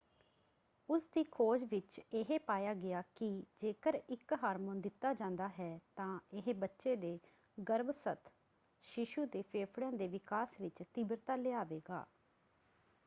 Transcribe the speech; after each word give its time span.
ਉਸਦੀ 0.89 1.23
ਖੋਜ 1.23 1.63
ਵਿੱਚ 1.63 1.99
ਇਹ 2.13 2.39
ਪਾਇਆ 2.39 2.73
ਗਿਆ 2.73 3.01
ਕਿ 3.15 3.27
ਜੇਕਰ 3.61 3.99
ਇੱਕ 4.09 4.33
ਹਾਰਮੋਨ 4.43 4.79
ਦਿੱਤਾ 4.81 5.13
ਜਾਂਦਾ 5.13 5.47
ਹੈ 5.49 5.79
ਤਾਂ 5.95 6.19
ਇਹ 6.33 6.53
ਬੱਚੇ 6.55 6.95
ਦੇ 6.95 7.17
ਗਰੱਭਸਥ 7.57 8.29
ਸ਼ੀਸ਼ੂ 8.85 9.25
ਦੇ 9.25 9.41
ਫੇਫੜਿਆਂ 9.41 9.91
ਦੇ 9.91 10.07
ਵਿਕਾਸ 10.07 10.59
ਵਿੱਚ 10.61 10.83
ਤੀਬਰਤਾ 10.93 11.35
ਲਿਆਵੇਗਾ। 11.35 12.05